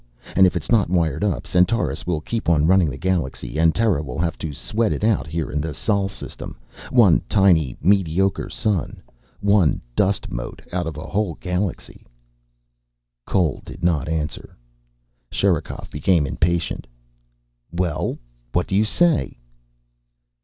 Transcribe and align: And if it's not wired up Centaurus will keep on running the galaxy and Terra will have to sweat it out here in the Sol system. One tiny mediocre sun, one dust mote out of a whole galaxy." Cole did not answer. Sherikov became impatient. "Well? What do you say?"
And 0.35 0.47
if 0.47 0.55
it's 0.55 0.71
not 0.71 0.89
wired 0.89 1.23
up 1.23 1.45
Centaurus 1.45 2.07
will 2.07 2.21
keep 2.21 2.49
on 2.49 2.65
running 2.65 2.89
the 2.89 2.97
galaxy 2.97 3.59
and 3.59 3.69
Terra 3.75 4.01
will 4.01 4.17
have 4.17 4.35
to 4.39 4.51
sweat 4.51 4.91
it 4.91 5.03
out 5.03 5.27
here 5.27 5.51
in 5.51 5.61
the 5.61 5.75
Sol 5.75 6.09
system. 6.09 6.57
One 6.89 7.21
tiny 7.29 7.77
mediocre 7.83 8.49
sun, 8.49 9.03
one 9.41 9.79
dust 9.95 10.31
mote 10.31 10.63
out 10.73 10.87
of 10.87 10.97
a 10.97 11.05
whole 11.05 11.35
galaxy." 11.35 12.07
Cole 13.27 13.61
did 13.63 13.83
not 13.83 14.09
answer. 14.09 14.57
Sherikov 15.31 15.91
became 15.91 16.25
impatient. 16.25 16.87
"Well? 17.71 18.17
What 18.53 18.65
do 18.65 18.73
you 18.75 18.85
say?" 18.85 19.37